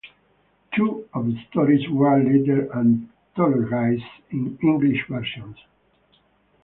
Two 0.75 1.07
of 1.13 1.27
the 1.27 1.37
stories 1.51 1.87
were 1.87 2.17
later 2.23 2.63
anthologized 2.73 4.01
in 4.31 4.57
English 4.63 5.07
versions. 5.07 5.57